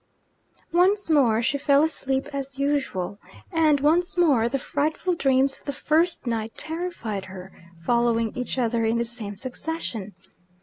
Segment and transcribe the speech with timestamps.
[0.71, 3.19] Once more, she fell asleep as usual.
[3.51, 7.51] And, once more, the frightful dreams of the first night terrified her,
[7.83, 10.15] following each other in the same succession.